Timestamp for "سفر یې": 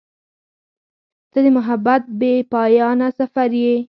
3.19-3.75